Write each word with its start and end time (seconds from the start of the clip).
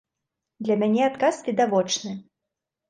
Для 0.69 0.77
мяне 0.85 1.03
адказ 1.11 1.35
відавочны. 1.51 2.19